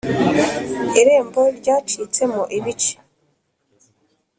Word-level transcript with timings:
irembo 1.01 1.41
ryacitsemo 1.57 2.41
ibice, 2.57 2.93